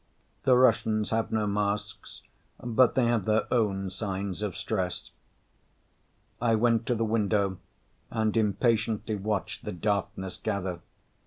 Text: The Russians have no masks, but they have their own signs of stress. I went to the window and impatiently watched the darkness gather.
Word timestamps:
The 0.45 0.57
Russians 0.57 1.11
have 1.11 1.31
no 1.31 1.45
masks, 1.45 2.23
but 2.59 2.95
they 2.95 3.05
have 3.05 3.25
their 3.25 3.45
own 3.53 3.91
signs 3.91 4.41
of 4.41 4.57
stress. 4.57 5.11
I 6.41 6.55
went 6.55 6.87
to 6.87 6.95
the 6.95 7.05
window 7.05 7.59
and 8.09 8.35
impatiently 8.35 9.15
watched 9.15 9.63
the 9.63 9.71
darkness 9.73 10.37
gather. 10.37 10.79